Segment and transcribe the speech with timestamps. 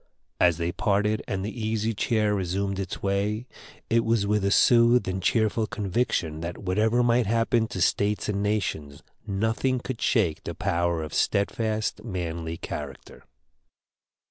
[0.39, 3.45] As they parted and the Easy Chair resumed its way,
[3.87, 8.41] it was with a soothed and cheerful conviction that whatever might happen to states and
[8.41, 13.25] nations, nothing could shake the power of steadfast, manly character.